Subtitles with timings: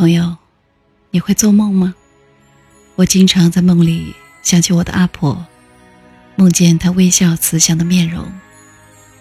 [0.00, 0.34] 朋友，
[1.10, 1.94] 你会做梦吗？
[2.94, 5.44] 我经常在梦里想起我的阿婆，
[6.36, 8.24] 梦见她微笑慈祥的面容，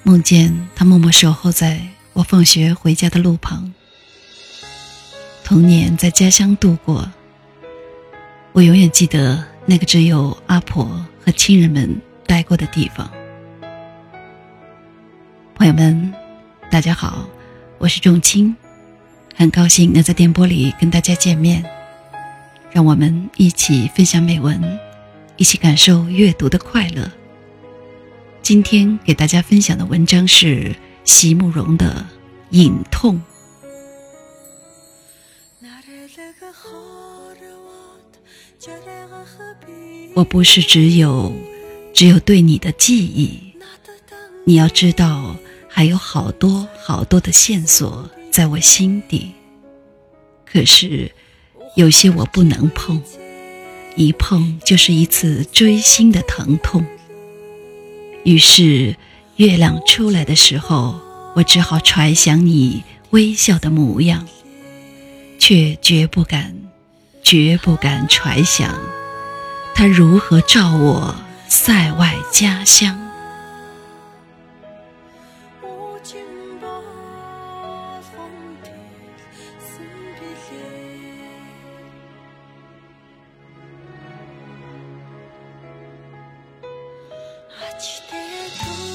[0.04, 1.82] 梦见她默默守候在
[2.14, 3.74] 我放学回家的路旁。
[5.44, 7.12] 童年在家乡度过，
[8.54, 13.12] 我永远记得那个只有阿婆和亲人们待过的地方。
[15.56, 16.14] 朋友们，
[16.72, 17.28] 大家好，
[17.80, 18.56] 我是仲青。
[19.40, 21.64] 很高兴能在电波里跟大家见面，
[22.74, 24.62] 让我们一起分享美文，
[25.38, 27.10] 一起感受阅读的快乐。
[28.42, 30.76] 今天给大家分享的文章是
[31.06, 32.06] 席慕容的
[32.50, 33.16] 《隐痛》。
[40.16, 41.34] 我不是只有，
[41.94, 43.54] 只有对你的记忆。
[44.44, 45.38] 你要知道，
[45.70, 48.10] 还有好多好多的线索。
[48.32, 49.32] 在我心底，
[50.46, 51.12] 可是
[51.76, 53.02] 有些我不能碰，
[53.96, 56.86] 一碰就是一次锥心的疼痛。
[58.24, 58.96] 于是
[59.38, 61.00] 月亮出来的时候，
[61.36, 64.28] 我只好揣想你微笑的模样，
[65.40, 66.56] 却绝不敢，
[67.24, 68.80] 绝不敢揣想，
[69.74, 71.16] 它如何照我
[71.48, 73.09] 塞外家乡。
[87.78, 88.10] ちて
[88.84, 88.89] と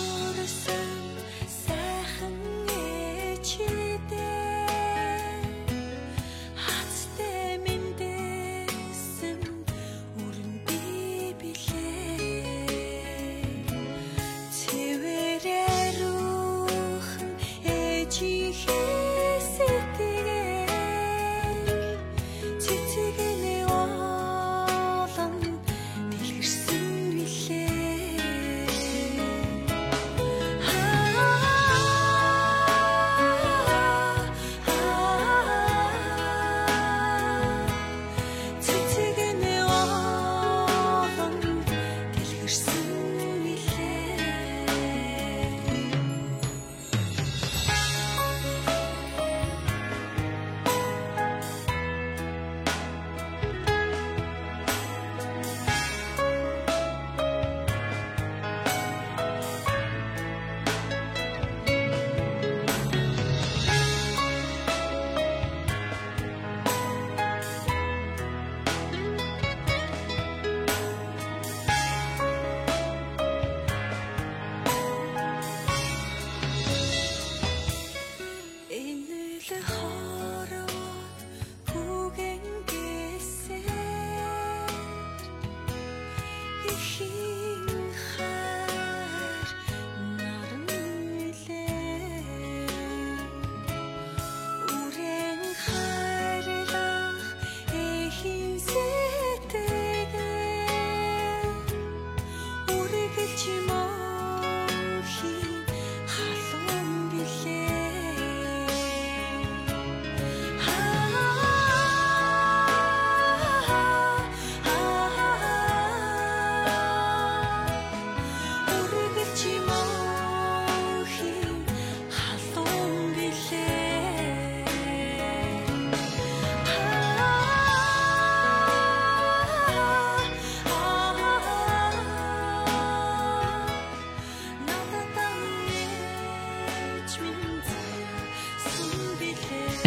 [79.51, 80.14] 的好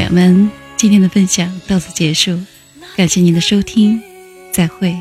[0.09, 2.39] 我们今天的分享到此结束，
[2.95, 4.01] 感谢您的收听，
[4.53, 4.95] 再会。